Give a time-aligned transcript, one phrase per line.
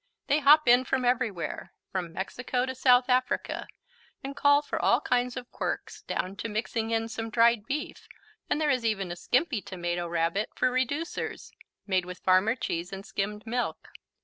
[0.25, 3.67] They hop in from everywhere, from Mexico to South Africa,
[4.23, 8.07] and call for all kinds of quirks, down to mixing in some dried beef,
[8.49, 11.51] and there is even a skimpy Tomato Rabbit for reducers,
[11.85, 13.89] made with farmer cheese and skimmed milk.